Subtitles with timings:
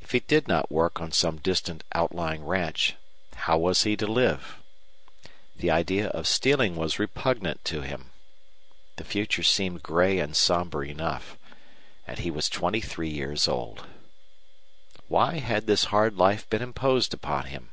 [0.00, 2.94] If he did not work on some distant outlying ranch,
[3.34, 4.58] how was he to live?
[5.56, 8.12] The idea of stealing was repugnant to him.
[8.94, 11.36] The future seemed gray and somber enough.
[12.06, 13.88] And he was twenty three years old.
[15.08, 17.70] Why had this hard life been imposed upon him?